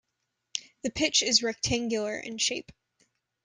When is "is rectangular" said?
1.21-2.17